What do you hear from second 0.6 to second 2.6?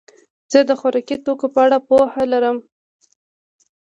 د خوراکي توکو په اړه پوهه لرم.